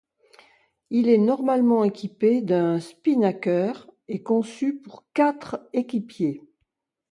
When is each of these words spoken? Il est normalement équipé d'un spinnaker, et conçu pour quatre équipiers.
Il 0.89 1.07
est 1.09 1.19
normalement 1.19 1.83
équipé 1.83 2.41
d'un 2.41 2.79
spinnaker, 2.79 3.85
et 4.07 4.23
conçu 4.23 4.77
pour 4.79 5.03
quatre 5.13 5.59
équipiers. 5.73 6.41